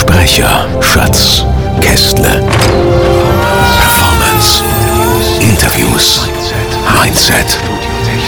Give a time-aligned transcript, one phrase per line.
[0.00, 1.44] Sprecher, Schatz,
[1.80, 2.40] Kästle.
[3.80, 4.62] Performance,
[5.40, 6.28] Interviews,
[7.02, 7.58] Mindset,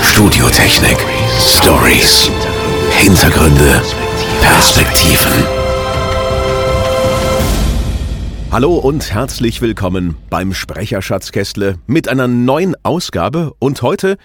[0.02, 0.98] Studiotechnik,
[1.38, 2.29] Stories,
[2.98, 3.80] Hintergründe,
[4.43, 5.33] Perspektiven.
[8.51, 13.52] Hallo und herzlich willkommen beim Sprecher Schatzkästle mit einer neuen Ausgabe.
[13.60, 14.16] Und heute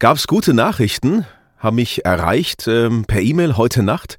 [0.00, 1.24] gab's gute Nachrichten,
[1.56, 4.18] haben mich erreicht ähm, per E-Mail heute Nacht.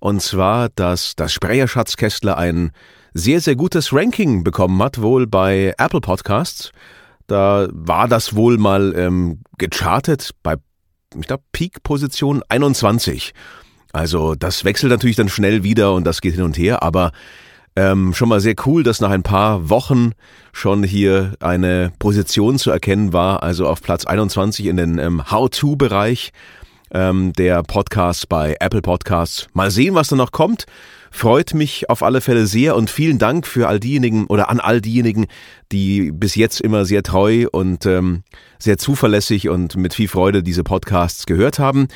[0.00, 2.72] Und zwar, dass das Sprecher Schatzkästle ein
[3.14, 6.70] sehr, sehr gutes Ranking bekommen hat, wohl bei Apple Podcasts.
[7.26, 10.56] Da war das wohl mal ähm, gechartet bei,
[11.18, 13.32] ich glaube, Peak-Position 21.
[13.92, 17.12] Also das wechselt natürlich dann schnell wieder und das geht hin und her, aber
[17.76, 20.12] ähm, schon mal sehr cool, dass nach ein paar Wochen
[20.52, 26.32] schon hier eine Position zu erkennen war, also auf Platz 21 in den ähm, How-To-Bereich
[26.96, 29.48] ähm, der Podcasts bei Apple Podcasts.
[29.52, 30.64] Mal sehen, was da noch kommt.
[31.10, 34.80] Freut mich auf alle Fälle sehr und vielen Dank für all diejenigen oder an all
[34.80, 35.26] diejenigen,
[35.72, 38.22] die bis jetzt immer sehr treu und ähm,
[38.58, 41.88] sehr zuverlässig und mit viel Freude diese Podcasts gehört haben.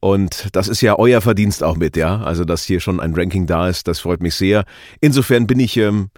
[0.00, 2.22] Und das ist ja euer Verdienst auch mit, ja.
[2.22, 4.64] Also, dass hier schon ein Ranking da ist, das freut mich sehr.
[5.00, 6.10] Insofern bin ich ähm,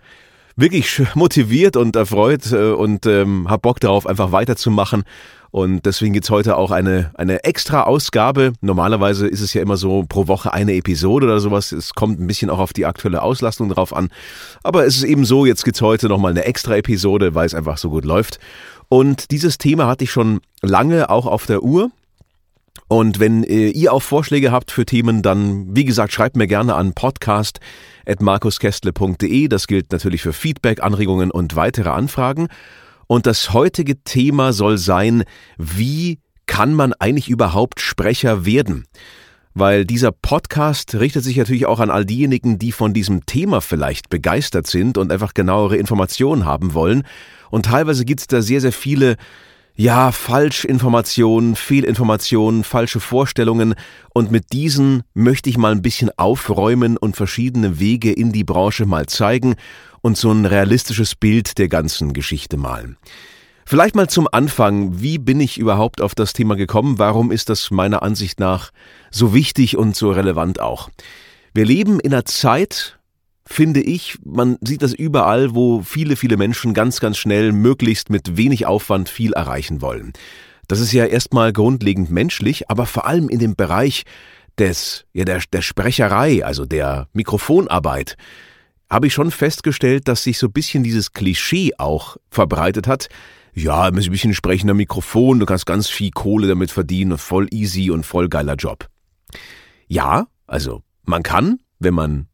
[0.59, 5.05] wirklich motiviert und erfreut äh, und ähm, habe Bock darauf, einfach weiterzumachen.
[5.51, 8.53] Und deswegen gibt's heute auch eine, eine extra Ausgabe.
[8.61, 11.73] Normalerweise ist es ja immer so pro Woche eine Episode oder sowas.
[11.73, 14.11] Es kommt ein bisschen auch auf die aktuelle Auslastung drauf an.
[14.63, 17.79] Aber es ist eben so, jetzt gibt's heute nochmal eine extra Episode, weil es einfach
[17.79, 18.39] so gut läuft.
[18.91, 21.91] Und dieses Thema hatte ich schon lange auch auf der Uhr.
[22.89, 26.75] Und wenn äh, ihr auch Vorschläge habt für Themen, dann, wie gesagt, schreibt mir gerne
[26.75, 29.49] an podcast.markuskästle.de.
[29.49, 32.49] Das gilt natürlich für Feedback, Anregungen und weitere Anfragen.
[33.07, 35.25] Und das heutige Thema soll sein,
[35.59, 38.87] wie kann man eigentlich überhaupt Sprecher werden?
[39.53, 44.09] Weil dieser Podcast richtet sich natürlich auch an all diejenigen, die von diesem Thema vielleicht
[44.09, 47.03] begeistert sind und einfach genauere Informationen haben wollen.
[47.51, 49.17] Und teilweise gibt es da sehr, sehr viele
[49.81, 53.77] ja, Falschinformationen, Fehlinformationen, falsche Vorstellungen
[54.13, 58.87] und mit diesen möchte ich mal ein bisschen aufräumen und verschiedene Wege in die Branche
[58.87, 59.55] mal zeigen
[60.01, 62.97] und so ein realistisches Bild der ganzen Geschichte malen.
[63.67, 66.99] Vielleicht mal zum Anfang, wie bin ich überhaupt auf das Thema gekommen?
[66.99, 68.73] Warum ist das meiner Ansicht nach
[69.13, 70.91] so wichtig und so relevant auch?
[71.55, 72.98] Wir leben in einer Zeit,
[73.51, 78.37] finde ich, man sieht das überall, wo viele, viele Menschen ganz, ganz schnell, möglichst mit
[78.37, 80.13] wenig Aufwand viel erreichen wollen.
[80.69, 84.05] Das ist ja erstmal grundlegend menschlich, aber vor allem in dem Bereich
[84.59, 88.17] des, ja, der, der Sprecherei, also der Mikrofonarbeit,
[88.91, 93.09] habe ich schon festgestellt, dass sich so ein bisschen dieses Klischee auch verbreitet hat.
[93.55, 98.05] Ja, ein bisschen sprechender Mikrofon, du kannst ganz viel Kohle damit verdienen, voll easy und
[98.05, 98.89] voll geiler Job.
[99.87, 102.29] Ja, also man kann, wenn man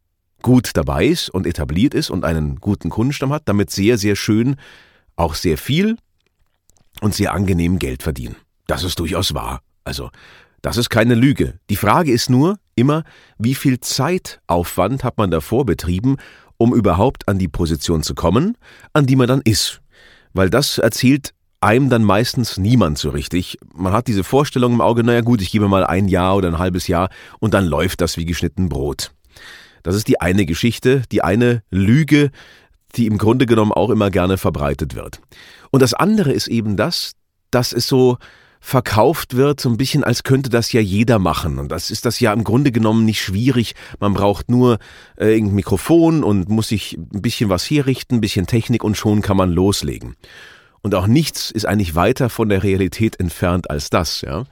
[0.44, 4.56] gut dabei ist und etabliert ist und einen guten Kundenstamm hat, damit sehr, sehr schön
[5.16, 5.96] auch sehr viel
[7.00, 8.36] und sehr angenehm Geld verdienen.
[8.66, 9.62] Das ist durchaus wahr.
[9.84, 10.10] Also,
[10.60, 11.58] das ist keine Lüge.
[11.70, 13.04] Die Frage ist nur immer,
[13.38, 16.18] wie viel Zeitaufwand hat man davor betrieben,
[16.58, 18.58] um überhaupt an die Position zu kommen,
[18.92, 19.80] an die man dann ist.
[20.34, 21.32] Weil das erzählt
[21.62, 23.56] einem dann meistens niemand so richtig.
[23.74, 26.58] Man hat diese Vorstellung im Auge, naja gut, ich gebe mal ein Jahr oder ein
[26.58, 27.08] halbes Jahr
[27.40, 29.13] und dann läuft das wie geschnitten Brot.
[29.84, 32.32] Das ist die eine Geschichte, die eine Lüge,
[32.96, 35.20] die im Grunde genommen auch immer gerne verbreitet wird.
[35.70, 37.12] Und das andere ist eben das,
[37.50, 38.18] dass es so
[38.60, 41.58] verkauft wird, so ein bisschen, als könnte das ja jeder machen.
[41.58, 43.74] Und das ist das ja im Grunde genommen nicht schwierig.
[44.00, 44.78] Man braucht nur
[45.16, 49.20] äh, irgendein Mikrofon und muss sich ein bisschen was herrichten, ein bisschen Technik und schon
[49.20, 50.16] kann man loslegen.
[50.80, 54.44] Und auch nichts ist eigentlich weiter von der Realität entfernt als das, ja.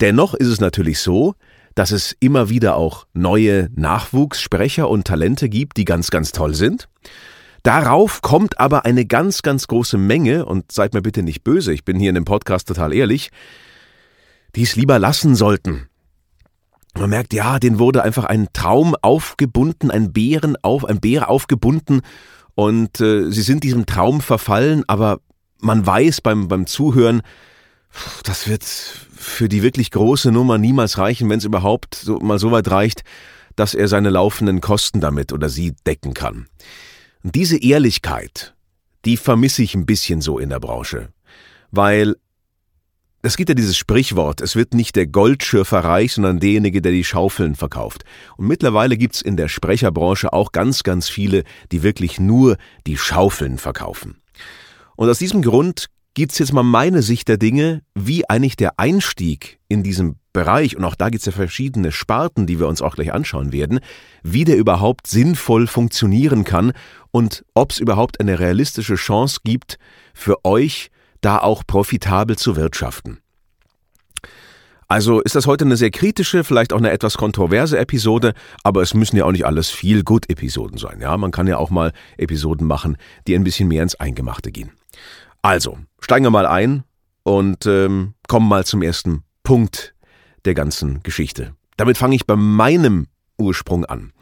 [0.00, 1.34] Dennoch ist es natürlich so,
[1.74, 6.88] dass es immer wieder auch neue Nachwuchssprecher und Talente gibt, die ganz, ganz toll sind.
[7.62, 11.84] Darauf kommt aber eine ganz, ganz große Menge, und seid mir bitte nicht böse, ich
[11.84, 13.30] bin hier in dem Podcast total ehrlich,
[14.56, 15.88] die es lieber lassen sollten.
[16.94, 22.02] Man merkt, ja, den wurde einfach ein Traum aufgebunden, ein Bären auf, ein Bär aufgebunden
[22.54, 25.20] und äh, sie sind diesem Traum verfallen, aber
[25.60, 27.22] man weiß beim, beim Zuhören,
[28.24, 32.50] das wird für die wirklich große Nummer niemals reichen, wenn es überhaupt so, mal so
[32.50, 33.02] weit reicht,
[33.56, 36.46] dass er seine laufenden Kosten damit oder sie decken kann.
[37.22, 38.54] Und diese Ehrlichkeit,
[39.04, 41.10] die vermisse ich ein bisschen so in der Branche.
[41.70, 42.16] Weil
[43.22, 47.04] es gibt ja dieses Sprichwort, es wird nicht der Goldschürfer reich, sondern derjenige, der die
[47.04, 48.04] Schaufeln verkauft.
[48.36, 52.56] Und mittlerweile gibt's in der Sprecherbranche auch ganz, ganz viele, die wirklich nur
[52.86, 54.16] die Schaufeln verkaufen.
[54.96, 59.58] Und aus diesem Grund gibt's jetzt mal meine Sicht der Dinge, wie eigentlich der Einstieg
[59.68, 63.12] in diesem Bereich, und auch da gibt's ja verschiedene Sparten, die wir uns auch gleich
[63.12, 63.80] anschauen werden,
[64.22, 66.72] wie der überhaupt sinnvoll funktionieren kann
[67.10, 69.78] und ob es überhaupt eine realistische Chance gibt,
[70.14, 73.18] für euch da auch profitabel zu wirtschaften.
[74.88, 78.92] Also ist das heute eine sehr kritische, vielleicht auch eine etwas kontroverse Episode, aber es
[78.92, 81.00] müssen ja auch nicht alles viel gut Episoden sein.
[81.00, 84.72] Ja, man kann ja auch mal Episoden machen, die ein bisschen mehr ins Eingemachte gehen.
[85.42, 86.84] Also steigen wir mal ein
[87.24, 89.94] und ähm, kommen mal zum ersten Punkt
[90.44, 91.54] der ganzen Geschichte.
[91.76, 93.08] Damit fange ich bei meinem
[93.38, 94.12] Ursprung an.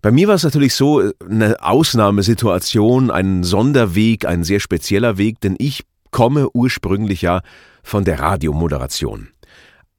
[0.00, 5.54] Bei mir war es natürlich so eine Ausnahmesituation, ein Sonderweg, ein sehr spezieller Weg, denn
[5.58, 7.42] ich komme ursprünglich ja
[7.84, 9.28] von der Radiomoderation.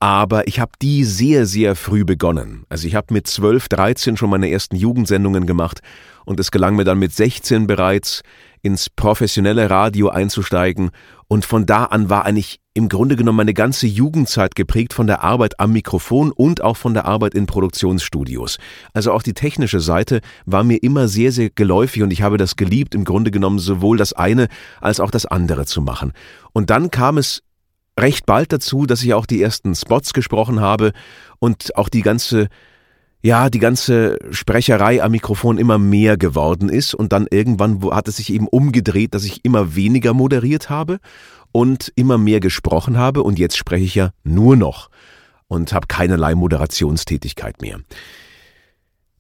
[0.02, 2.66] Aber ich habe die sehr, sehr früh begonnen.
[2.68, 5.80] Also ich habe mit 12, 13 schon meine ersten Jugendsendungen gemacht
[6.26, 8.22] und es gelang mir dann mit 16 bereits
[8.64, 10.90] ins professionelle Radio einzusteigen
[11.28, 15.24] und von da an war eigentlich im Grunde genommen meine ganze Jugendzeit geprägt von der
[15.24, 18.58] Arbeit am Mikrofon und auch von der Arbeit in Produktionsstudios.
[18.94, 22.56] Also auch die technische Seite war mir immer sehr, sehr geläufig und ich habe das
[22.56, 24.48] geliebt, im Grunde genommen sowohl das eine
[24.82, 26.14] als auch das andere zu machen.
[26.54, 27.44] Und dann kam es
[28.00, 30.94] recht bald dazu, dass ich auch die ersten Spots gesprochen habe
[31.40, 32.48] und auch die ganze
[33.26, 38.18] ja, die ganze Sprecherei am Mikrofon immer mehr geworden ist und dann irgendwann hat es
[38.18, 41.00] sich eben umgedreht, dass ich immer weniger moderiert habe
[41.54, 44.90] und immer mehr gesprochen habe und jetzt spreche ich ja nur noch
[45.48, 47.80] und habe keinerlei Moderationstätigkeit mehr.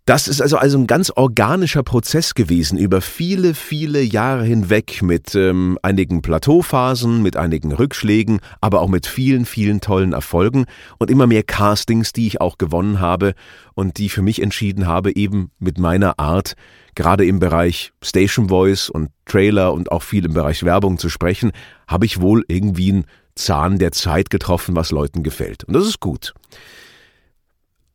[0.05, 5.33] Das ist also also ein ganz organischer Prozess gewesen über viele, viele Jahre hinweg mit
[5.33, 10.65] ähm, einigen Plateauphasen, mit einigen Rückschlägen, aber auch mit vielen, vielen tollen Erfolgen
[10.97, 13.33] und immer mehr Castings, die ich auch gewonnen habe
[13.75, 16.55] und die für mich entschieden habe, eben mit meiner Art,
[16.95, 21.53] gerade im Bereich Station Voice und Trailer und auch viel im Bereich Werbung zu sprechen,
[21.87, 23.05] habe ich wohl irgendwie einen
[23.35, 25.63] Zahn der Zeit getroffen, was Leuten gefällt.
[25.63, 26.33] Und das ist gut.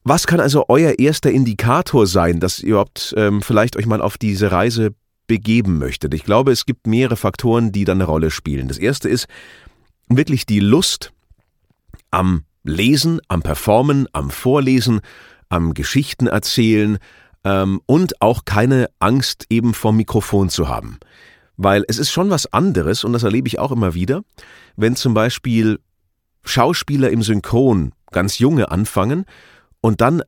[0.08, 4.16] Was kann also euer erster Indikator sein, dass ihr überhaupt ähm, vielleicht euch mal auf
[4.16, 4.94] diese Reise
[5.26, 6.14] begeben möchtet?
[6.14, 8.68] Ich glaube, es gibt mehrere Faktoren, die dann eine Rolle spielen.
[8.68, 9.26] Das erste ist
[10.08, 11.12] wirklich die Lust
[12.10, 15.00] am Lesen, am Performen, am Vorlesen,
[15.50, 16.96] am Geschichten erzählen
[17.44, 20.96] ähm, und auch keine Angst eben vom Mikrofon zu haben.
[21.58, 24.22] Weil es ist schon was anderes, und das erlebe ich auch immer wieder,
[24.74, 25.80] wenn zum Beispiel
[26.44, 29.26] Schauspieler im Synchron ganz junge anfangen
[29.80, 30.22] und dann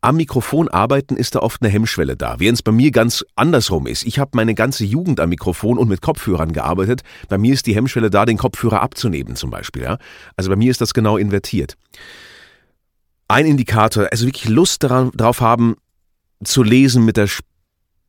[0.00, 3.88] am Mikrofon arbeiten ist da oft eine Hemmschwelle da, während es bei mir ganz andersrum
[3.88, 4.04] ist.
[4.04, 7.02] Ich habe meine ganze Jugend am Mikrofon und mit Kopfhörern gearbeitet.
[7.28, 9.82] Bei mir ist die Hemmschwelle da, den Kopfhörer abzunehmen zum Beispiel.
[9.82, 9.98] Ja?
[10.36, 11.74] Also bei mir ist das genau invertiert.
[13.26, 15.74] Ein Indikator, also wirklich Lust daran, darauf haben,
[16.44, 17.28] zu lesen, mit der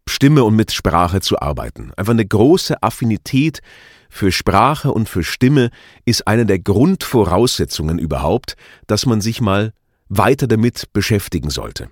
[0.08, 1.92] Stimme und mit Sprache zu arbeiten.
[1.98, 3.62] Einfach eine große Affinität
[4.10, 5.72] für Sprache und für Stimme
[6.06, 8.56] ist eine der Grundvoraussetzungen überhaupt,
[8.88, 9.74] dass man sich mal
[10.10, 11.90] weiter damit beschäftigen sollte.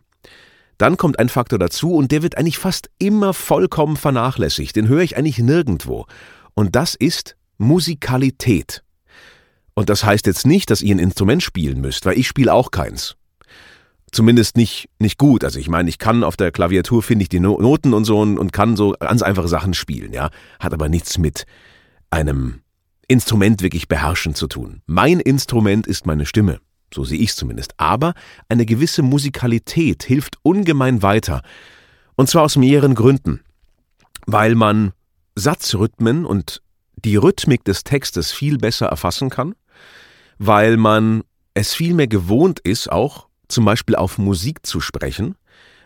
[0.78, 5.02] Dann kommt ein Faktor dazu und der wird eigentlich fast immer vollkommen vernachlässigt, den höre
[5.02, 6.06] ich eigentlich nirgendwo.
[6.54, 8.84] Und das ist Musikalität.
[9.74, 12.72] Und das heißt jetzt nicht, dass ihr ein Instrument spielen müsst, weil ich spiele auch
[12.72, 13.16] keins.
[14.12, 15.44] Zumindest nicht, nicht gut.
[15.44, 18.38] Also ich meine, ich kann auf der Klaviatur finde ich die Noten und so und,
[18.40, 20.30] und kann so ganz einfache Sachen spielen, ja.
[20.60, 21.46] Hat aber nichts mit
[22.10, 22.62] einem
[23.08, 24.82] Instrument wirklich beherrschen zu tun.
[24.86, 26.60] Mein Instrument ist meine Stimme.
[26.94, 27.74] So sehe ich es zumindest.
[27.78, 28.14] Aber
[28.50, 31.42] eine gewisse Musikalität hilft ungemein weiter.
[32.16, 33.42] Und zwar aus mehreren Gründen.
[34.26, 34.94] Weil man
[35.36, 36.62] Satzrhythmen und
[36.96, 39.56] die Rhythmik des Textes viel besser erfassen kann,
[40.40, 45.36] weil man es viel mehr gewohnt ist, auch zum Beispiel auf Musik zu sprechen,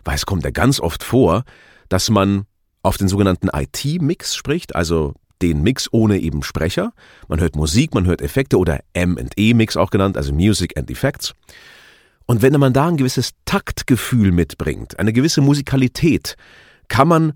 [0.03, 1.43] weil es kommt ja ganz oft vor,
[1.89, 2.45] dass man
[2.81, 6.93] auf den sogenannten IT-Mix spricht, also den Mix ohne eben Sprecher.
[7.27, 11.33] Man hört Musik, man hört Effekte oder M&E-Mix auch genannt, also Music and Effects.
[12.25, 16.37] Und wenn man da ein gewisses Taktgefühl mitbringt, eine gewisse Musikalität,
[16.87, 17.33] kann man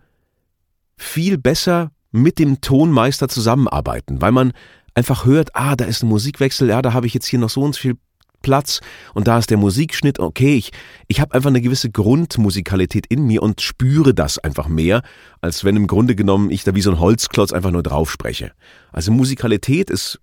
[0.97, 4.53] viel besser mit dem Tonmeister zusammenarbeiten, weil man
[4.93, 7.62] einfach hört, ah, da ist ein Musikwechsel, ja, da habe ich jetzt hier noch so
[7.62, 7.97] und so viel
[8.42, 8.82] Platz
[9.13, 10.72] und da ist der Musikschnitt, okay, ich,
[11.08, 15.01] ich habe einfach eine gewisse Grundmusikalität in mir und spüre das einfach mehr,
[15.42, 18.51] als wenn im Grunde genommen ich da wie so ein Holzklotz einfach nur drauf spreche.
[18.92, 20.20] Also Musikalität ist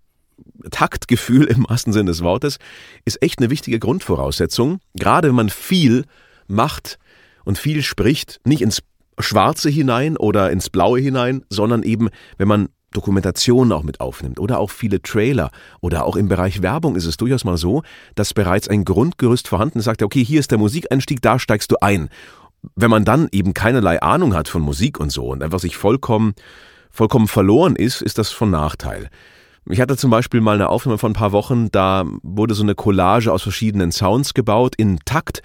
[0.71, 2.59] Taktgefühl im wahrsten Sinne des Wortes,
[3.05, 6.05] ist echt eine wichtige Grundvoraussetzung, gerade wenn man viel
[6.47, 6.99] macht
[7.45, 8.83] und viel spricht, nicht ins
[9.19, 14.59] Schwarze hinein oder ins Blaue hinein, sondern eben, wenn man Dokumentationen auch mit aufnimmt oder
[14.59, 17.83] auch viele Trailer oder auch im Bereich Werbung ist es durchaus mal so,
[18.15, 21.77] dass bereits ein Grundgerüst vorhanden ist, sagt, okay, hier ist der Musikeinstieg, da steigst du
[21.81, 22.09] ein.
[22.77, 26.35] Wenn man dann eben keinerlei Ahnung hat von Musik und so und einfach sich vollkommen,
[26.91, 29.09] vollkommen verloren ist, ist das von Nachteil.
[29.69, 32.75] Ich hatte zum Beispiel mal eine Aufnahme von ein paar Wochen, da wurde so eine
[32.75, 35.43] Collage aus verschiedenen Sounds gebaut in Takt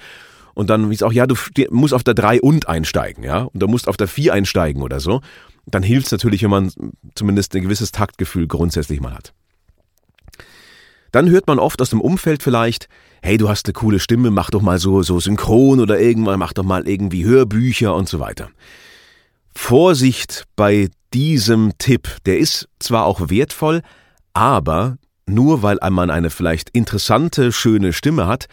[0.56, 1.36] und dann hieß auch, ja, du
[1.70, 5.00] musst auf der 3 und einsteigen, ja, und du musst auf der 4 einsteigen oder
[5.00, 5.22] so.
[5.70, 6.72] Dann hilft es natürlich, wenn man
[7.14, 9.34] zumindest ein gewisses Taktgefühl grundsätzlich mal hat.
[11.12, 12.88] Dann hört man oft aus dem Umfeld vielleicht,
[13.22, 16.54] hey, du hast eine coole Stimme, mach doch mal so, so synchron oder irgendwann, mach
[16.54, 18.50] doch mal irgendwie Hörbücher und so weiter.
[19.54, 23.82] Vorsicht bei diesem Tipp, der ist zwar auch wertvoll,
[24.34, 28.48] aber nur weil man eine vielleicht interessante, schöne Stimme hat,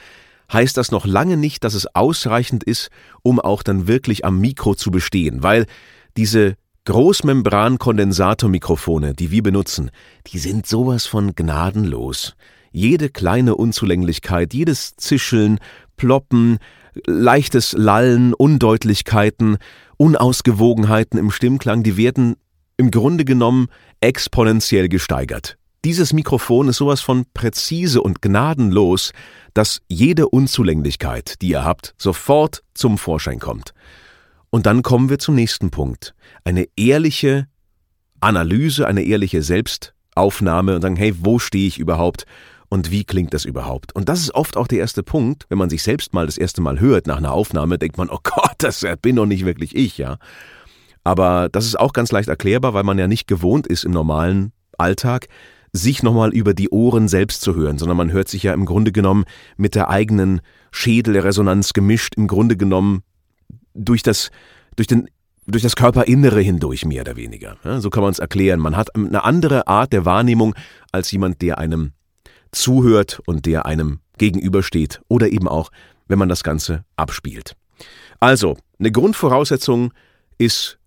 [0.52, 2.90] heißt das noch lange nicht, dass es ausreichend ist,
[3.23, 5.66] um auch dann wirklich am Mikro zu bestehen, weil
[6.16, 9.90] diese Großmembran-Kondensatormikrofone, die wir benutzen,
[10.26, 12.36] die sind sowas von gnadenlos.
[12.72, 15.60] Jede kleine Unzulänglichkeit, jedes Zischeln,
[15.96, 16.58] Ploppen,
[17.06, 19.56] leichtes Lallen, Undeutlichkeiten,
[19.96, 22.36] Unausgewogenheiten im Stimmklang, die werden
[22.76, 23.68] im Grunde genommen
[24.02, 25.56] exponentiell gesteigert.
[25.86, 29.12] Dieses Mikrofon ist sowas von präzise und gnadenlos,
[29.54, 33.72] dass jede Unzulänglichkeit, die ihr habt, sofort zum Vorschein kommt.
[34.54, 36.14] Und dann kommen wir zum nächsten Punkt.
[36.44, 37.49] Eine ehrliche
[38.20, 42.25] Analyse, eine ehrliche Selbstaufnahme und sagen, hey, wo stehe ich überhaupt
[42.68, 43.96] und wie klingt das überhaupt?
[43.96, 46.61] Und das ist oft auch der erste Punkt, wenn man sich selbst mal das erste
[46.61, 49.99] Mal hört nach einer Aufnahme, denkt man, oh Gott, das bin doch nicht wirklich ich,
[49.99, 50.18] ja.
[51.02, 54.52] Aber das ist auch ganz leicht erklärbar, weil man ja nicht gewohnt ist im normalen
[54.78, 55.26] Alltag,
[55.73, 58.92] sich nochmal über die Ohren selbst zu hören, sondern man hört sich ja im Grunde
[58.92, 59.25] genommen
[59.56, 63.02] mit der eigenen Schädelresonanz gemischt, im Grunde genommen
[63.74, 64.30] durch das,
[64.76, 65.08] durch den
[65.46, 67.58] durch das Körperinnere hindurch, mehr oder weniger.
[67.64, 68.60] Ja, so kann man es erklären.
[68.60, 70.54] Man hat eine andere Art der Wahrnehmung
[70.90, 71.92] als jemand, der einem
[72.50, 75.70] zuhört und der einem gegenübersteht oder eben auch,
[76.08, 77.56] wenn man das Ganze abspielt.
[78.20, 79.92] Also, eine Grundvoraussetzung
[80.38, 80.78] ist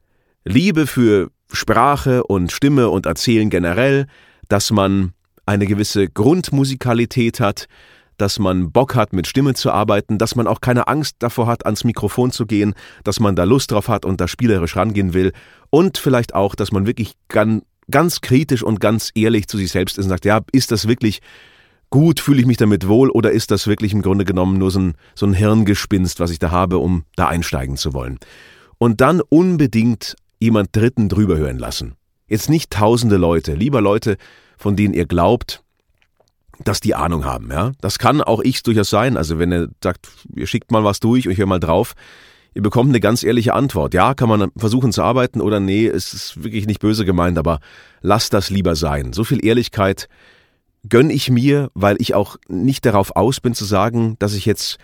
[0.44, 4.08] Liebe für Sprache und Stimme und Erzählen generell,
[4.48, 5.14] dass man
[5.46, 7.68] eine gewisse Grundmusikalität hat,
[8.18, 11.66] dass man Bock hat, mit Stimme zu arbeiten, dass man auch keine Angst davor hat,
[11.66, 15.32] ans Mikrofon zu gehen, dass man da Lust drauf hat und da spielerisch rangehen will
[15.70, 19.98] und vielleicht auch, dass man wirklich ganz, ganz kritisch und ganz ehrlich zu sich selbst
[19.98, 21.22] ist und sagt, ja, ist das wirklich
[21.90, 24.80] gut, fühle ich mich damit wohl oder ist das wirklich im Grunde genommen nur so
[24.80, 28.18] ein, so ein Hirngespinst, was ich da habe, um da einsteigen zu wollen?
[28.78, 31.96] Und dann unbedingt jemand Dritten drüber hören lassen.
[32.28, 34.18] Jetzt nicht tausende Leute, lieber Leute,
[34.58, 35.64] von denen ihr glaubt,
[36.64, 37.72] dass die Ahnung haben, ja.
[37.82, 39.18] Das kann auch ich durchaus sein.
[39.18, 41.94] Also wenn ihr sagt, ihr schickt mal was durch und ich höre mal drauf,
[42.54, 43.94] ihr bekommt eine ganz ehrliche Antwort.
[43.94, 47.60] Ja, kann man versuchen zu arbeiten oder nee, es ist wirklich nicht böse gemeint, aber
[48.02, 49.14] lasst das lieber sein.
[49.14, 50.10] So viel Ehrlichkeit
[50.90, 54.78] gönn ich mir, weil ich auch nicht darauf aus bin zu sagen, dass ich jetzt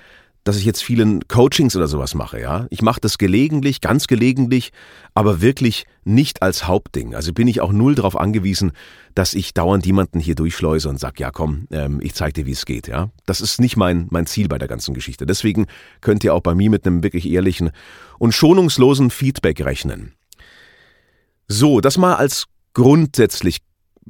[0.44, 2.68] dass ich jetzt vielen Coachings oder sowas mache, ja.
[2.70, 4.72] Ich mache das gelegentlich, ganz gelegentlich,
[5.14, 7.16] aber wirklich nicht als Hauptding.
[7.16, 8.74] Also bin ich auch null darauf angewiesen,
[9.16, 12.52] dass ich dauernd jemanden hier durchschleuse und sag, ja komm, ähm, ich zeig dir, wie
[12.52, 13.10] es geht, ja.
[13.26, 15.26] Das ist nicht mein, mein Ziel bei der ganzen Geschichte.
[15.26, 15.68] Deswegen
[16.02, 17.72] könnt ihr auch bei mir mit einem wirklich ehrlichen
[18.20, 20.14] und schonungslosen Feedback rechnen.
[21.48, 23.60] So, das mal als grundsätzlich,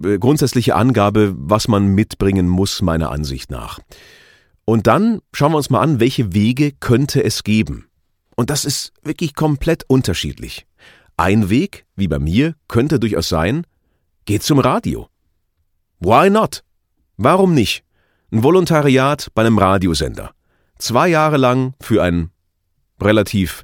[0.04, 3.80] äh, grundsätzliche Angabe, was man mitbringen muss, meiner Ansicht nach.
[4.66, 7.88] Und dann schauen wir uns mal an, welche Wege könnte es geben.
[8.36, 10.66] Und das ist wirklich komplett unterschiedlich.
[11.18, 13.66] Ein Weg, wie bei mir, könnte durchaus sein,
[14.26, 15.08] geht zum Radio.
[16.00, 16.64] Why not?
[17.18, 17.84] Warum nicht?
[18.32, 20.32] Ein Volontariat bei einem Radiosender.
[20.80, 22.32] Zwei Jahre lang für ein
[23.00, 23.64] relativ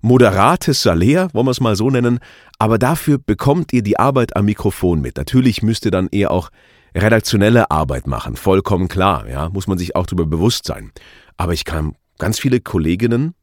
[0.00, 2.20] moderates Salär, wollen wir es mal so nennen,
[2.58, 5.16] aber dafür bekommt ihr die Arbeit am Mikrofon mit.
[5.16, 6.50] Natürlich müsst ihr dann eher auch
[6.96, 10.92] redaktionelle Arbeit machen, vollkommen klar, ja, muss man sich auch darüber bewusst sein.
[11.36, 13.34] Aber ich kann ganz viele Kolleginnen,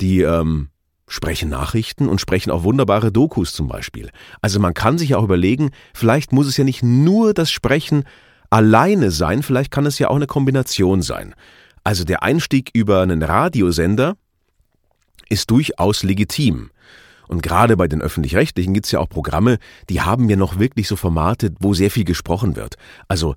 [0.00, 0.70] die ähm,
[1.06, 4.10] sprechen Nachrichten und sprechen auch wunderbare Dokus zum Beispiel.
[4.40, 8.04] Also man kann sich auch überlegen, vielleicht muss es ja nicht nur das Sprechen
[8.48, 11.34] alleine sein, vielleicht kann es ja auch eine Kombination sein.
[11.84, 14.16] Also der Einstieg über einen Radiosender
[15.28, 16.70] ist durchaus legitim.
[17.30, 19.58] Und gerade bei den öffentlich-rechtlichen gibt es ja auch Programme,
[19.88, 22.74] die haben ja noch wirklich so Formate, wo sehr viel gesprochen wird.
[23.06, 23.36] Also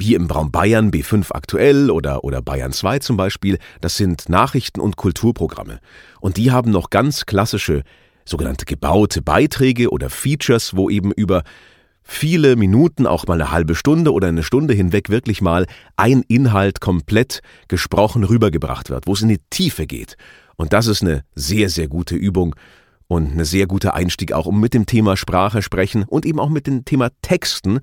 [0.00, 4.80] hier im Raum Bayern B5 aktuell oder, oder Bayern 2 zum Beispiel, das sind Nachrichten-
[4.80, 5.80] und Kulturprogramme.
[6.20, 7.82] Und die haben noch ganz klassische
[8.24, 11.42] sogenannte gebaute Beiträge oder Features, wo eben über
[12.02, 15.66] viele Minuten, auch mal eine halbe Stunde oder eine Stunde hinweg wirklich mal
[15.96, 20.16] ein Inhalt komplett gesprochen rübergebracht wird, wo es in die Tiefe geht.
[20.56, 22.54] Und das ist eine sehr, sehr gute Übung
[23.08, 26.48] und ein sehr guter Einstieg auch, um mit dem Thema Sprache sprechen und eben auch
[26.48, 27.80] mit dem Thema Texten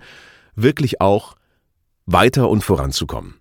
[0.55, 1.35] wirklich auch
[2.05, 3.35] weiter und voranzukommen.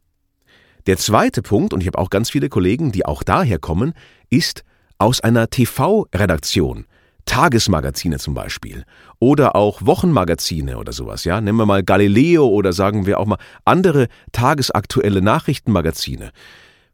[0.87, 3.93] Der zweite Punkt, und ich habe auch ganz viele Kollegen, die auch daher kommen,
[4.31, 4.65] ist
[4.99, 6.87] aus einer TV-Redaktion.
[7.29, 8.85] Tagesmagazine zum Beispiel
[9.21, 13.39] oder auch Wochenmagazine oder sowas, ja, nehmen wir mal Galileo oder sagen wir auch mal
[13.67, 16.31] andere tagesaktuelle Nachrichtenmagazine,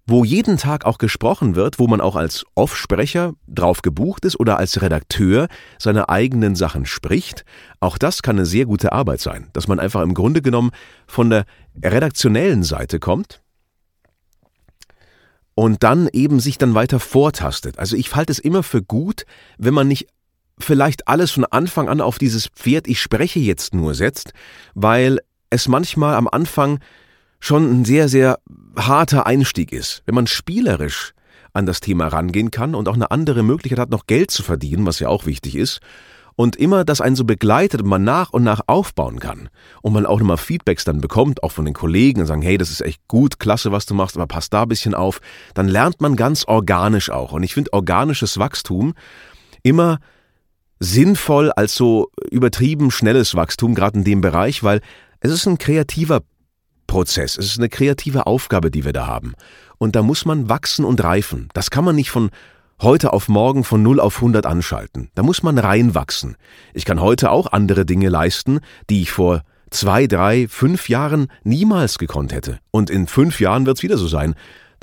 [0.07, 4.59] wo jeden Tag auch gesprochen wird, wo man auch als Offsprecher drauf gebucht ist oder
[4.59, 5.47] als Redakteur
[5.79, 7.45] seine eigenen Sachen spricht.
[7.79, 10.73] Auch das kann eine sehr gute Arbeit sein, dass man einfach im Grunde genommen
[11.07, 11.45] von der
[11.83, 13.41] redaktionellen Seite kommt
[15.55, 17.79] und dann eben sich dann weiter vortastet.
[17.79, 19.25] Also ich halte es immer für gut,
[19.59, 20.09] wenn man nicht
[20.59, 24.33] vielleicht alles von Anfang an auf dieses Pferd ich spreche jetzt nur setzt,
[24.75, 25.21] weil
[25.51, 26.81] es manchmal am Anfang
[27.41, 28.39] schon ein sehr, sehr
[28.77, 30.03] harter Einstieg ist.
[30.07, 31.13] Wenn man spielerisch
[31.53, 34.87] an das Thema rangehen kann und auch eine andere Möglichkeit hat, noch Geld zu verdienen,
[34.87, 35.81] was ja auch wichtig ist,
[36.37, 39.49] und immer das einen so begleitet und man nach und nach aufbauen kann
[39.83, 42.71] und man auch nochmal Feedbacks dann bekommt, auch von den Kollegen und sagen, hey, das
[42.71, 45.21] ist echt gut, klasse, was du machst, aber passt da ein bisschen auf,
[45.55, 47.33] dann lernt man ganz organisch auch.
[47.33, 48.95] Und ich finde organisches Wachstum
[49.63, 49.99] immer
[50.85, 54.81] sinnvoll als so übertrieben schnelles Wachstum, gerade in dem Bereich, weil
[55.21, 56.23] es ist ein kreativer
[56.87, 59.33] Prozess, es ist eine kreative Aufgabe, die wir da haben.
[59.79, 61.49] Und da muss man wachsen und reifen.
[61.55, 62.31] Das kann man nicht von
[62.81, 65.11] heute auf morgen von 0 auf 100 anschalten.
[65.15, 66.37] Da muss man reinwachsen.
[66.75, 68.61] Ich kann heute auch andere Dinge leisten,
[68.91, 72.59] die ich vor zwei, drei, fünf Jahren niemals gekonnt hätte.
[72.71, 74.35] Und in fünf Jahren wird es wieder so sein,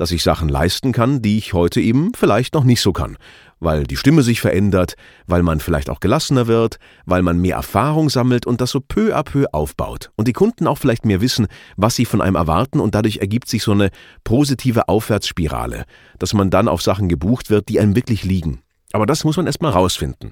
[0.02, 3.18] dass ich Sachen leisten kann, die ich heute eben vielleicht noch nicht so kann
[3.62, 4.96] weil die Stimme sich verändert,
[5.28, 9.16] weil man vielleicht auch gelassener wird, weil man mehr Erfahrung sammelt und das so peu
[9.16, 10.12] à peu aufbaut.
[10.16, 13.48] Und die Kunden auch vielleicht mehr wissen, was sie von einem erwarten und dadurch ergibt
[13.48, 13.92] sich so eine
[14.24, 15.86] positive Aufwärtsspirale,
[16.20, 18.62] dass man dann auf Sachen gebucht wird, die einem wirklich liegen.
[18.94, 20.32] Aber das muss man erstmal rausfinden.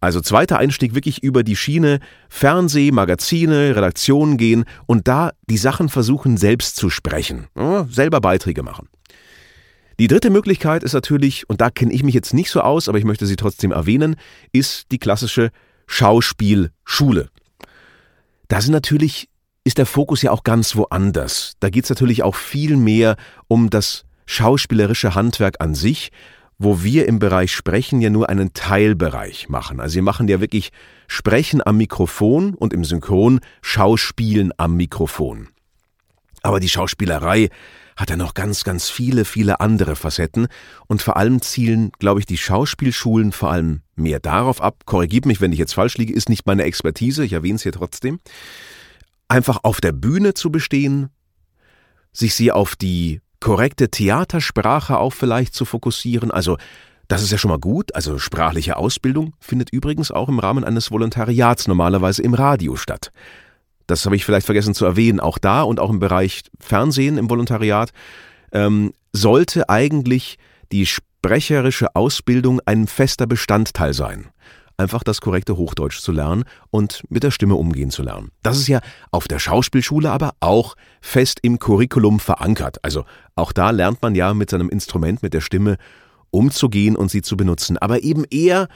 [0.00, 5.88] Also zweiter Einstieg wirklich über die Schiene Fernseh, Magazine, Redaktionen gehen und da die Sachen
[5.88, 7.46] versuchen selbst zu sprechen,
[7.88, 8.88] selber Beiträge machen.
[9.98, 12.98] Die dritte Möglichkeit ist natürlich, und da kenne ich mich jetzt nicht so aus, aber
[12.98, 14.16] ich möchte sie trotzdem erwähnen,
[14.52, 15.50] ist die klassische
[15.86, 17.28] Schauspielschule.
[18.48, 19.28] Da sind natürlich,
[19.62, 21.54] ist der Fokus ja auch ganz woanders.
[21.60, 26.10] Da geht es natürlich auch viel mehr um das schauspielerische Handwerk an sich,
[26.58, 29.80] wo wir im Bereich Sprechen ja nur einen Teilbereich machen.
[29.80, 30.70] Also wir machen ja wirklich
[31.06, 35.48] Sprechen am Mikrofon und im Synchron Schauspielen am Mikrofon.
[36.42, 37.48] Aber die Schauspielerei,
[37.96, 40.48] hat er noch ganz, ganz viele, viele andere Facetten.
[40.86, 45.40] Und vor allem zielen, glaube ich, die Schauspielschulen vor allem mehr darauf ab, korrigiert mich,
[45.40, 48.20] wenn ich jetzt falsch liege, ist nicht meine Expertise, ich erwähne es hier trotzdem,
[49.28, 51.10] einfach auf der Bühne zu bestehen,
[52.12, 56.56] sich sie auf die korrekte Theatersprache auch vielleicht zu fokussieren, also
[57.06, 57.94] das ist ja schon mal gut.
[57.94, 63.12] Also sprachliche Ausbildung findet übrigens auch im Rahmen eines Volontariats normalerweise im Radio statt
[63.86, 67.30] das habe ich vielleicht vergessen zu erwähnen, auch da und auch im Bereich Fernsehen im
[67.30, 67.90] Volontariat,
[68.52, 70.38] ähm, sollte eigentlich
[70.72, 74.26] die sprecherische Ausbildung ein fester Bestandteil sein.
[74.76, 78.30] Einfach das korrekte Hochdeutsch zu lernen und mit der Stimme umgehen zu lernen.
[78.42, 78.80] Das ist ja
[79.12, 82.78] auf der Schauspielschule aber auch fest im Curriculum verankert.
[82.82, 83.04] Also
[83.36, 85.76] auch da lernt man ja mit seinem Instrument, mit der Stimme
[86.30, 87.78] umzugehen und sie zu benutzen.
[87.78, 88.66] Aber eben eher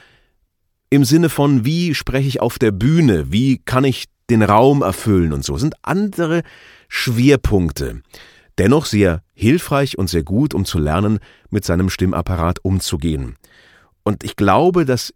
[0.89, 3.31] im Sinne von, wie spreche ich auf der Bühne?
[3.31, 6.43] Wie kann ich den Raum erfüllen und so, sind andere
[6.87, 8.01] Schwerpunkte.
[8.57, 13.37] Dennoch sehr hilfreich und sehr gut, um zu lernen, mit seinem Stimmapparat umzugehen.
[14.03, 15.13] Und ich glaube, dass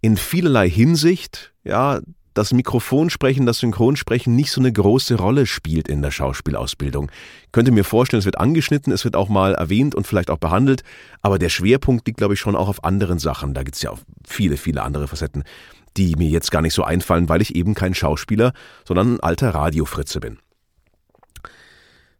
[0.00, 2.00] in vielerlei Hinsicht, ja,
[2.34, 7.10] das Mikrofonsprechen, das Synchronsprechen nicht so eine große Rolle spielt in der Schauspielausbildung.
[7.46, 10.38] Ich könnte mir vorstellen, es wird angeschnitten, es wird auch mal erwähnt und vielleicht auch
[10.38, 10.82] behandelt,
[11.22, 13.52] aber der Schwerpunkt liegt, glaube ich, schon auch auf anderen Sachen.
[13.52, 15.42] Da gibt es ja auch viele, viele andere Facetten
[15.96, 18.52] die mir jetzt gar nicht so einfallen, weil ich eben kein Schauspieler,
[18.86, 20.38] sondern ein alter Radiofritze bin.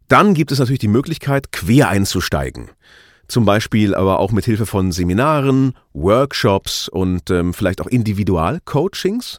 [0.09, 2.70] Dann gibt es natürlich die Möglichkeit, quer einzusteigen.
[3.28, 9.38] Zum Beispiel aber auch mit Hilfe von Seminaren, Workshops und ähm, vielleicht auch Individualcoachings.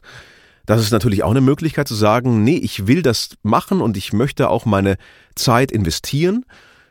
[0.64, 4.14] Das ist natürlich auch eine Möglichkeit zu sagen, nee, ich will das machen und ich
[4.14, 4.96] möchte auch meine
[5.34, 6.46] Zeit investieren.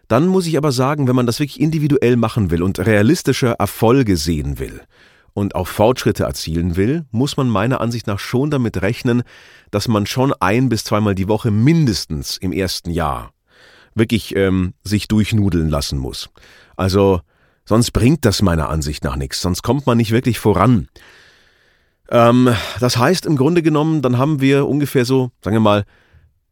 [0.07, 4.17] Dann muss ich aber sagen, wenn man das wirklich individuell machen will und realistische Erfolge
[4.17, 4.81] sehen will,
[5.33, 9.23] und auch Fortschritte erzielen will, muss man meiner Ansicht nach schon damit rechnen,
[9.69, 13.33] dass man schon ein bis zweimal die Woche mindestens im ersten Jahr
[13.95, 16.29] wirklich ähm, sich durchnudeln lassen muss.
[16.75, 17.21] Also
[17.65, 20.87] sonst bringt das meiner Ansicht nach nichts, sonst kommt man nicht wirklich voran.
[22.09, 25.85] Ähm, das heißt im Grunde genommen, dann haben wir ungefähr so, sagen wir mal,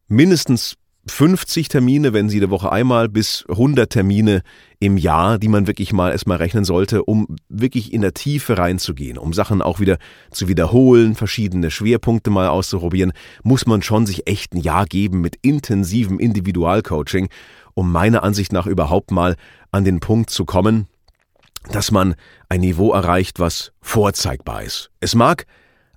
[0.08, 0.76] mindestens
[1.10, 4.41] 50 Termine, wenn Sie jede Woche einmal, bis 100 Termine
[4.80, 9.17] im Jahr, die man wirklich mal erstmal rechnen sollte, um wirklich in der Tiefe reinzugehen,
[9.17, 9.98] um Sachen auch wieder
[10.32, 13.12] zu wiederholen, verschiedene Schwerpunkte mal auszuprobieren,
[13.43, 17.30] muss man schon sich echt ein Jahr geben mit intensivem Individualcoaching,
[17.74, 19.36] um meiner Ansicht nach überhaupt mal
[19.72, 20.88] an den Punkt zu kommen,
[21.72, 22.15] dass man
[22.48, 24.91] ein Niveau erreicht, was vorzeigbar ist.
[25.00, 25.45] Es mag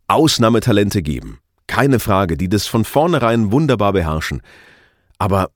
[0.09, 4.43] Ausnahmetalente geben, keine Frage, die das von vornherein wunderbar beherrschen.
[5.23, 5.51] Aber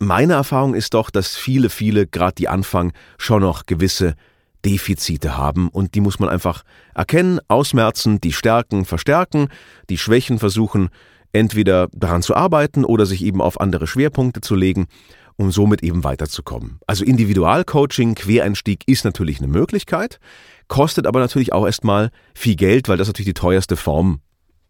[0.00, 4.16] meine Erfahrung ist doch, dass viele, viele, gerade die Anfang, schon noch gewisse
[4.64, 9.46] Defizite haben und die muss man einfach erkennen, ausmerzen, die Stärken verstärken,
[9.90, 10.88] die Schwächen versuchen,
[11.32, 14.88] entweder daran zu arbeiten oder sich eben auf andere Schwerpunkte zu legen
[15.36, 16.78] um somit eben weiterzukommen.
[16.86, 20.20] Also Individualcoaching, Quereinstieg ist natürlich eine Möglichkeit,
[20.68, 24.20] kostet aber natürlich auch erstmal viel Geld, weil das natürlich die teuerste Form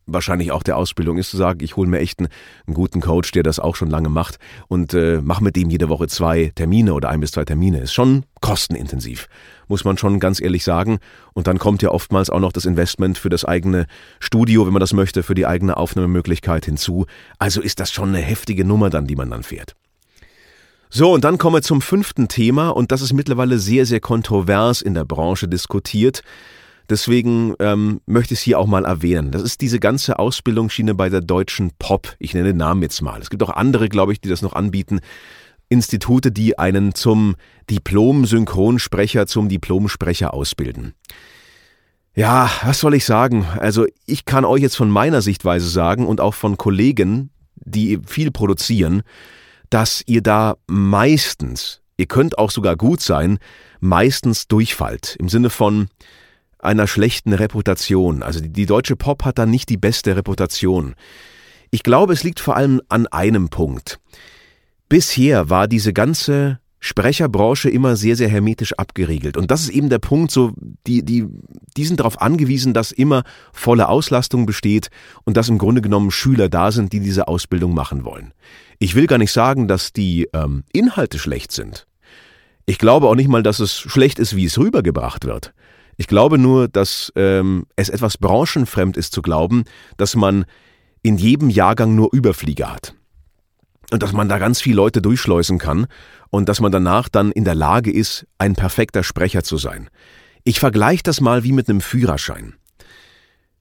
[0.06, 2.28] wahrscheinlich auch der Ausbildung ist zu sagen, ich hole mir echt einen,
[2.66, 4.38] einen, guten Coach, der das auch schon lange macht
[4.68, 7.80] und äh, mache mit dem jede Woche zwei Termine oder ein bis zwei Termine.
[7.80, 9.28] Ist schon kostenintensiv,
[9.68, 10.98] muss man schon ganz ehrlich sagen.
[11.32, 13.86] Und dann kommt ja oftmals auch noch das Investment für das eigene
[14.20, 17.06] Studio, wenn man das möchte, für die eigene Aufnahmemöglichkeit hinzu.
[17.38, 19.74] Also ist das schon eine heftige Nummer dann, die man dann fährt.
[20.94, 24.82] So, und dann kommen wir zum fünften Thema, und das ist mittlerweile sehr, sehr kontrovers
[24.82, 26.22] in der Branche diskutiert.
[26.90, 29.30] Deswegen ähm, möchte ich es hier auch mal erwähnen.
[29.30, 32.14] Das ist diese ganze Ausbildungsschiene bei der Deutschen Pop.
[32.18, 33.20] Ich nenne den Namen jetzt mal.
[33.20, 35.00] Es gibt auch andere, glaube ich, die das noch anbieten.
[35.68, 37.36] Institute, die einen zum
[37.70, 40.94] Diplom-Synchronsprecher, zum Diplomsprecher ausbilden.
[42.14, 43.46] Ja, was soll ich sagen?
[43.58, 48.30] Also ich kann euch jetzt von meiner Sichtweise sagen und auch von Kollegen, die viel
[48.30, 49.02] produzieren,
[49.70, 53.38] dass ihr da meistens, ihr könnt auch sogar gut sein,
[53.80, 55.16] meistens durchfallt.
[55.18, 55.88] Im Sinne von
[56.62, 58.22] einer schlechten Reputation.
[58.22, 60.94] Also die, die deutsche Pop hat da nicht die beste Reputation.
[61.70, 63.98] Ich glaube, es liegt vor allem an einem Punkt.
[64.88, 69.36] Bisher war diese ganze Sprecherbranche immer sehr, sehr hermetisch abgeriegelt.
[69.36, 70.52] Und das ist eben der Punkt, so,
[70.86, 71.26] die, die,
[71.76, 73.22] die sind darauf angewiesen, dass immer
[73.52, 74.88] volle Auslastung besteht
[75.24, 78.32] und dass im Grunde genommen Schüler da sind, die diese Ausbildung machen wollen.
[78.80, 81.86] Ich will gar nicht sagen, dass die ähm, Inhalte schlecht sind.
[82.66, 85.54] Ich glaube auch nicht mal, dass es schlecht ist, wie es rübergebracht wird.
[86.02, 89.62] Ich glaube nur, dass ähm, es etwas branchenfremd ist zu glauben,
[89.98, 90.46] dass man
[91.00, 92.96] in jedem Jahrgang nur Überflieger hat.
[93.92, 95.86] Und dass man da ganz viele Leute durchschleusen kann
[96.30, 99.90] und dass man danach dann in der Lage ist, ein perfekter Sprecher zu sein.
[100.42, 102.54] Ich vergleiche das mal wie mit einem Führerschein.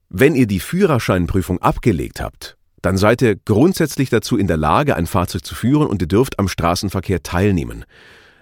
[0.08, 5.06] Wenn ihr die Führerscheinprüfung abgelegt habt dann seid ihr grundsätzlich dazu in der Lage, ein
[5.06, 7.84] Fahrzeug zu führen und ihr dürft am Straßenverkehr teilnehmen.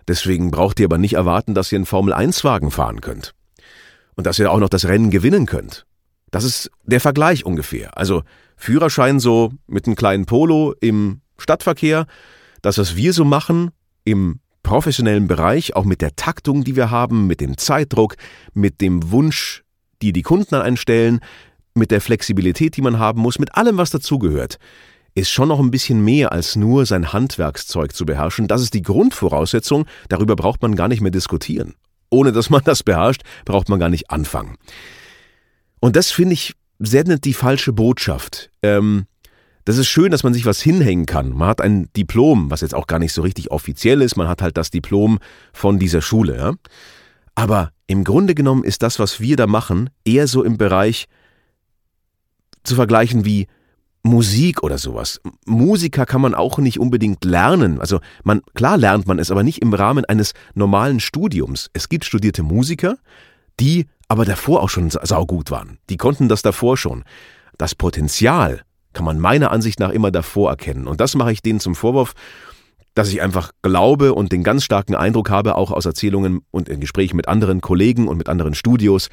[0.09, 3.35] Deswegen braucht ihr aber nicht erwarten, dass ihr einen Formel-1-Wagen fahren könnt.
[4.20, 5.87] Und dass ihr auch noch das Rennen gewinnen könnt.
[6.30, 7.96] Das ist der Vergleich ungefähr.
[7.96, 8.22] Also
[8.54, 12.04] Führerschein so mit einem kleinen Polo im Stadtverkehr,
[12.61, 13.70] das, was wir so machen
[14.04, 18.16] im professionellen Bereich, auch mit der Taktung, die wir haben, mit dem Zeitdruck,
[18.52, 19.64] mit dem Wunsch,
[20.02, 21.20] die die Kunden einstellen,
[21.72, 24.59] mit der Flexibilität, die man haben muss, mit allem, was dazugehört,
[25.14, 28.48] ist schon noch ein bisschen mehr als nur sein Handwerkszeug zu beherrschen.
[28.48, 31.72] Das ist die Grundvoraussetzung, darüber braucht man gar nicht mehr diskutieren.
[32.11, 34.57] Ohne dass man das beherrscht, braucht man gar nicht anfangen.
[35.81, 38.51] Und das finde ich sendet die falsche Botschaft.
[38.62, 39.07] Ähm,
[39.64, 41.31] das ist schön, dass man sich was hinhängen kann.
[41.31, 44.16] Man hat ein Diplom, was jetzt auch gar nicht so richtig offiziell ist.
[44.16, 45.18] Man hat halt das Diplom
[45.53, 46.37] von dieser Schule.
[46.37, 46.55] Ja?
[47.35, 51.07] Aber im Grunde genommen ist das, was wir da machen, eher so im Bereich
[52.64, 53.46] zu vergleichen wie
[54.03, 55.21] Musik oder sowas.
[55.45, 57.81] Musiker kann man auch nicht unbedingt lernen.
[57.81, 61.71] Also man, klar lernt man es, aber nicht im Rahmen eines normalen Studiums.
[61.73, 62.97] Es gibt studierte Musiker,
[63.59, 65.79] die aber davor auch schon saugut waren.
[65.91, 67.05] Die konnten das davor schon.
[67.59, 70.87] Das Potenzial kann man meiner Ansicht nach immer davor erkennen.
[70.87, 72.15] Und das mache ich denen zum Vorwurf,
[72.95, 76.81] dass ich einfach glaube und den ganz starken Eindruck habe, auch aus Erzählungen und in
[76.81, 79.09] Gesprächen mit anderen Kollegen und mit anderen Studios,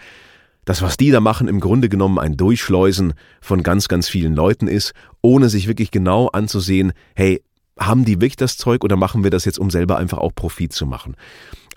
[0.68, 4.68] das, was die da machen, im Grunde genommen ein Durchschleusen von ganz, ganz vielen Leuten
[4.68, 7.42] ist, ohne sich wirklich genau anzusehen, hey,
[7.80, 10.74] haben die wirklich das Zeug oder machen wir das jetzt, um selber einfach auch Profit
[10.74, 11.16] zu machen?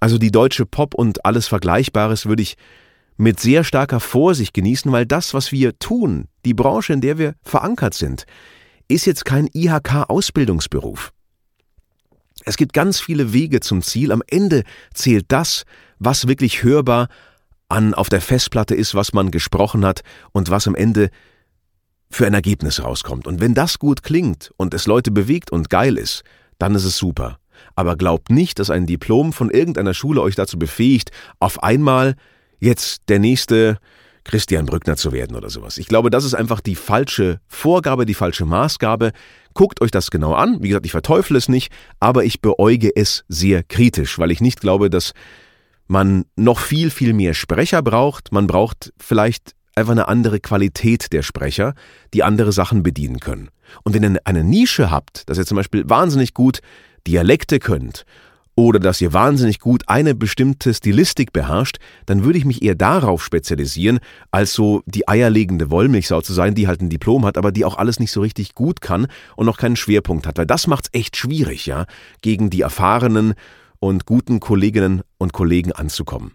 [0.01, 2.57] Also die deutsche Pop und alles Vergleichbares würde ich
[3.17, 7.37] mit sehr starker Vorsicht genießen, weil das, was wir tun, die Branche, in der wir
[7.45, 8.25] verankert sind,
[8.89, 11.13] ist jetzt kein IHK-Ausbildungsberuf.
[12.45, 14.11] Es gibt ganz viele Wege zum Ziel.
[14.11, 15.63] Am Ende zählt das,
[16.01, 17.07] was wirklich hörbar
[17.71, 20.03] an auf der Festplatte ist, was man gesprochen hat
[20.33, 21.11] und was am Ende
[22.11, 23.27] für ein Ergebnis rauskommt.
[23.27, 26.25] Und wenn das gut klingt und es Leute bewegt und geil ist,
[26.59, 27.39] dann ist es super.
[27.77, 32.17] Aber glaubt nicht, dass ein Diplom von irgendeiner Schule euch dazu befähigt, auf einmal
[32.59, 33.79] jetzt der nächste
[34.25, 35.79] Christian Brückner zu werden oder sowas.
[35.79, 39.13] Ich glaube, das ist einfach die falsche Vorgabe, die falsche Maßgabe.
[39.55, 40.63] Guckt euch das genau an.
[40.63, 44.61] Wie gesagt, ich verteufle es nicht, aber ich beäuge es sehr kritisch, weil ich nicht
[44.61, 45.13] glaube, dass
[45.91, 48.33] man noch viel, viel mehr Sprecher braucht.
[48.33, 51.75] Man braucht vielleicht einfach eine andere Qualität der Sprecher,
[52.15, 53.51] die andere Sachen bedienen können.
[53.83, 56.61] Und wenn ihr eine Nische habt, dass ihr zum Beispiel wahnsinnig gut
[57.07, 58.05] Dialekte könnt
[58.55, 63.25] oder dass ihr wahnsinnig gut eine bestimmte Stilistik beherrscht, dann würde ich mich eher darauf
[63.25, 63.99] spezialisieren,
[64.31, 67.77] als so die eierlegende Wollmilchsau zu sein, die halt ein Diplom hat, aber die auch
[67.77, 71.17] alles nicht so richtig gut kann und noch keinen Schwerpunkt hat, weil das macht's echt
[71.17, 71.87] schwierig, ja,
[72.23, 73.35] gegen die erfahrenen
[73.81, 76.33] und guten Kolleginnen und Kollegen anzukommen.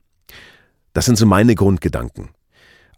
[0.93, 2.29] Das sind so meine Grundgedanken.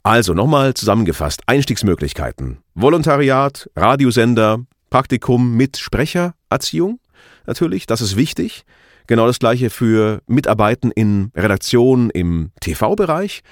[0.02, 2.58] Also nochmal zusammengefasst, Einstiegsmöglichkeiten.
[2.74, 6.98] Volontariat, Radiosender, Praktikum mit Sprechererziehung,
[7.46, 8.64] natürlich, das ist wichtig.
[9.06, 13.42] Genau das gleiche für Mitarbeiten in Redaktionen im TV-Bereich.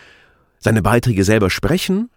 [0.59, 2.11] Seine Beiträge selber sprechen,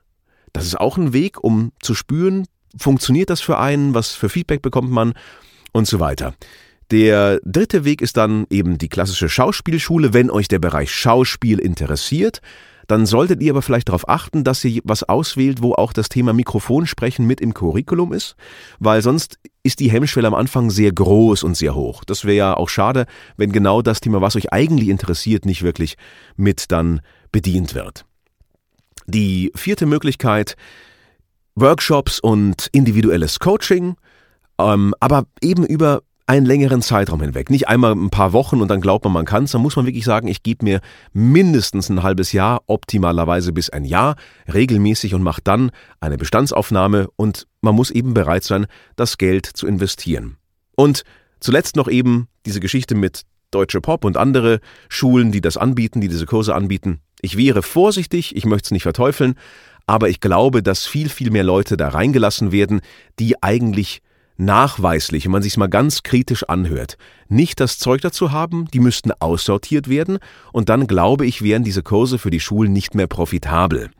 [0.54, 2.46] das ist auch ein Weg, um zu spüren,
[2.78, 5.14] funktioniert das für einen, was für Feedback bekommt man
[5.72, 6.34] und so weiter.
[6.92, 12.42] Der dritte Weg ist dann eben die klassische Schauspielschule, wenn euch der Bereich Schauspiel interessiert
[12.90, 16.34] dann solltet ihr aber vielleicht darauf achten, dass ihr was auswählt, wo auch das Thema
[16.34, 18.36] Mikrofonsprechen mit im Curriculum ist,
[18.80, 22.04] weil sonst ist die Hemmschwelle am Anfang sehr groß und sehr hoch.
[22.04, 23.06] Das wäre ja auch schade,
[23.38, 25.98] wenn genau das Thema, was euch eigentlich interessiert, nicht wirklich
[26.36, 28.06] mit dann bedient wird.
[29.06, 30.56] Die vierte Möglichkeit,
[31.54, 33.98] Workshops und individuelles Coaching,
[34.60, 37.50] ähm, aber eben über einen längeren Zeitraum hinweg.
[37.50, 39.52] Nicht einmal ein paar Wochen und dann glaubt man, man kann es.
[39.52, 40.80] Dann muss man wirklich sagen, ich gebe mir
[41.12, 44.16] mindestens ein halbes Jahr, optimalerweise bis ein Jahr,
[44.54, 49.66] regelmäßig und mache dann eine Bestandsaufnahme und man muss eben bereit sein, das Geld zu
[49.66, 50.38] investieren.
[50.76, 51.02] Und
[51.40, 56.10] zuletzt noch eben diese Geschichte mit Deutsche Pop und andere Schulen, die das anbieten, die
[56.10, 57.00] diese Kurse anbieten.
[57.22, 59.34] Ich wäre vorsichtig, ich möchte es nicht verteufeln,
[59.88, 62.82] aber ich glaube, dass viel, viel mehr Leute da reingelassen werden,
[63.18, 64.04] die eigentlich
[64.40, 66.98] nachweislich, wenn man sich mal ganz kritisch anhört,
[67.28, 70.18] nicht das Zeug dazu haben, die müssten aussortiert werden
[70.54, 73.92] und dann glaube ich, wären diese Kurse für die Schulen nicht mehr profitabel.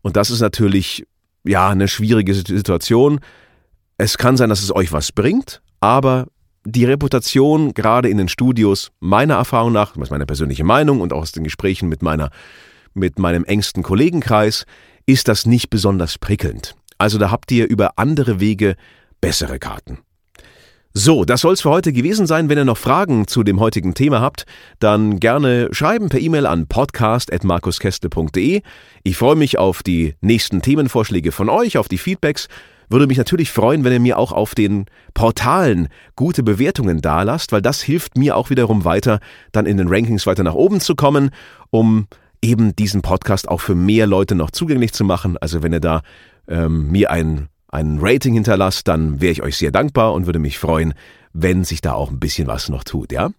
[0.00, 1.06] Und das ist natürlich
[1.44, 3.20] ja eine schwierige Situation.
[3.98, 6.28] Es kann sein, dass es euch was bringt, aber
[6.64, 11.12] die Reputation gerade in den Studios, meiner Erfahrung nach, das ist meine persönliche Meinung und
[11.12, 12.30] auch aus den Gesprächen mit meiner
[12.96, 14.66] mit meinem engsten Kollegenkreis,
[15.04, 16.76] ist das nicht besonders prickelnd.
[16.96, 18.76] Also da habt ihr über andere Wege
[19.24, 20.00] bessere Karten.
[20.92, 22.50] So, das soll's für heute gewesen sein.
[22.50, 24.44] Wenn ihr noch Fragen zu dem heutigen Thema habt,
[24.80, 28.60] dann gerne schreiben per E-Mail an podcast.markuskeste.de.
[29.02, 32.48] Ich freue mich auf die nächsten Themenvorschläge von euch, auf die Feedbacks.
[32.90, 34.84] Würde mich natürlich freuen, wenn ihr mir auch auf den
[35.14, 39.20] Portalen gute Bewertungen dalasst, weil das hilft mir auch wiederum weiter,
[39.52, 41.30] dann in den Rankings weiter nach oben zu kommen,
[41.70, 42.08] um
[42.42, 45.38] eben diesen Podcast auch für mehr Leute noch zugänglich zu machen.
[45.38, 46.02] Also wenn ihr da
[46.46, 50.58] ähm, mir ein ein Rating hinterlasst, dann wäre ich euch sehr dankbar und würde mich
[50.58, 50.94] freuen,
[51.32, 53.30] wenn sich da auch ein bisschen was noch tut, ja?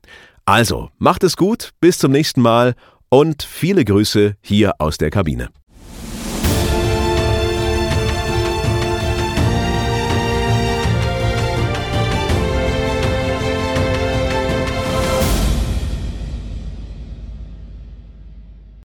[0.43, 2.75] Also, macht es gut, bis zum nächsten Mal
[3.09, 5.49] und viele Grüße hier aus der Kabine.